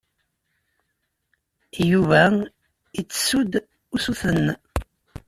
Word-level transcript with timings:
Yuba 1.91 2.21
ittessu-d 2.99 3.53
usuten. 3.95 4.43